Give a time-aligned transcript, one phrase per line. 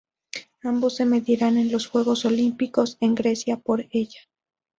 [0.63, 4.21] Ambos se medirán en los Juegos Olímpicos en Grecia por ella.